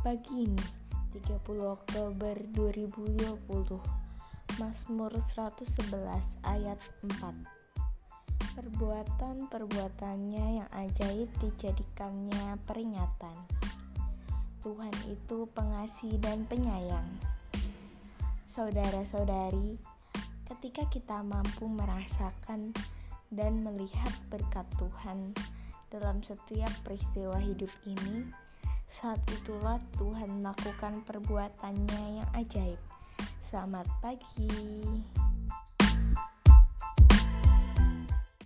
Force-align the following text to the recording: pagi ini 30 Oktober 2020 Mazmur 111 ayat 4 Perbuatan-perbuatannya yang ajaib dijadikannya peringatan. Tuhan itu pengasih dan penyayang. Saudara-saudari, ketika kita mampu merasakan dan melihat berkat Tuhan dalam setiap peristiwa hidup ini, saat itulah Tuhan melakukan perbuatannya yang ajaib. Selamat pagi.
pagi 0.00 0.48
ini 0.48 0.64
30 1.12 1.36
Oktober 1.68 2.32
2020 2.48 3.44
Mazmur 4.56 5.12
111 5.12 6.40
ayat 6.48 6.80
4 7.04 8.56
Perbuatan-perbuatannya 8.56 10.46
yang 10.64 10.70
ajaib 10.72 11.28
dijadikannya 11.44 12.56
peringatan. 12.64 13.36
Tuhan 14.64 14.96
itu 15.12 15.44
pengasih 15.52 16.16
dan 16.24 16.48
penyayang. 16.48 17.20
Saudara-saudari, 18.48 19.76
ketika 20.48 20.88
kita 20.88 21.20
mampu 21.20 21.68
merasakan 21.68 22.72
dan 23.28 23.60
melihat 23.60 24.16
berkat 24.32 24.64
Tuhan 24.80 25.36
dalam 25.92 26.24
setiap 26.24 26.72
peristiwa 26.80 27.36
hidup 27.36 27.68
ini, 27.84 28.48
saat 28.90 29.22
itulah 29.30 29.78
Tuhan 30.02 30.42
melakukan 30.42 31.06
perbuatannya 31.06 32.02
yang 32.18 32.30
ajaib. 32.34 32.82
Selamat 33.38 33.86
pagi. 34.02 34.50